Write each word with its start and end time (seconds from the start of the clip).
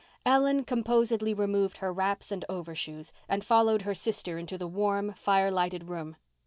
Ellen 0.25 0.63
composedly 0.63 1.31
removed 1.31 1.77
her 1.77 1.93
wraps 1.93 2.31
and 2.31 2.43
overshoes, 2.49 3.11
and 3.29 3.45
followed 3.45 3.83
her 3.83 3.93
sister 3.93 4.39
into 4.39 4.57
the 4.57 4.67
warm, 4.67 5.13
fire 5.13 5.51
lighted 5.51 5.91
room. 5.91 6.15